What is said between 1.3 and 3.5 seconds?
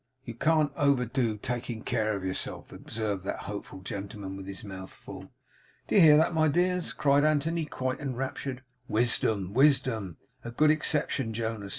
taking care of yourself,' observed that